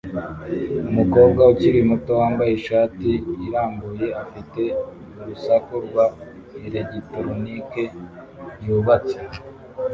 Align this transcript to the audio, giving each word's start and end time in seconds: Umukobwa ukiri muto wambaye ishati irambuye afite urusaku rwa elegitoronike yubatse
Umukobwa 0.89 1.41
ukiri 1.51 1.79
muto 1.89 2.11
wambaye 2.21 2.51
ishati 2.59 3.09
irambuye 3.45 4.07
afite 4.23 4.61
urusaku 5.19 5.73
rwa 5.85 6.05
elegitoronike 6.65 7.83
yubatse 8.65 9.17